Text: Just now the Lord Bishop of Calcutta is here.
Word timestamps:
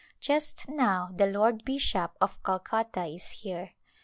Just 0.19 0.67
now 0.67 1.11
the 1.15 1.27
Lord 1.27 1.63
Bishop 1.63 2.17
of 2.19 2.41
Calcutta 2.41 3.05
is 3.05 3.29
here. 3.29 3.73